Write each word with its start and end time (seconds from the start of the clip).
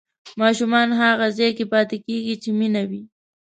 ماشومان 0.41 0.87
هغه 1.01 1.27
ځای 1.37 1.51
کې 1.57 1.65
پاتې 1.73 1.97
کېږي 2.05 2.35
چې 2.43 2.49
مینه 2.59 2.81
وي. 2.89 3.01